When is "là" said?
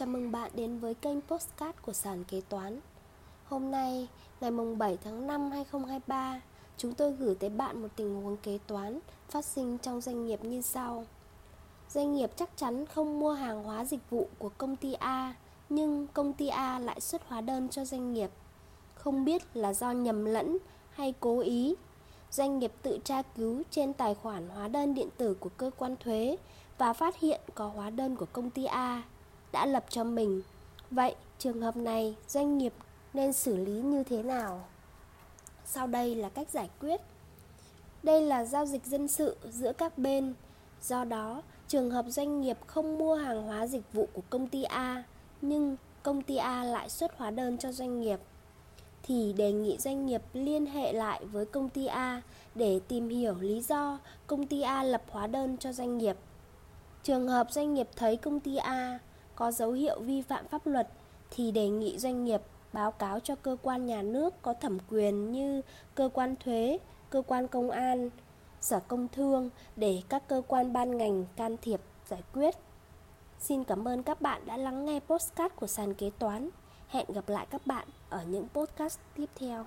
19.54-19.72, 36.14-36.28, 38.22-38.44